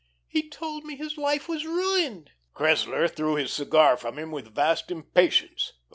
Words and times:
"He 0.27 0.49
told 0.49 0.83
me 0.83 0.95
his 0.95 1.15
life 1.15 1.47
was 1.47 1.63
ruined." 1.63 2.31
Cressler 2.55 3.07
threw 3.07 3.35
his 3.35 3.53
cigar 3.53 3.95
from 3.97 4.17
him 4.17 4.31
with 4.31 4.55
vast 4.55 4.89
impatience. 4.89 5.73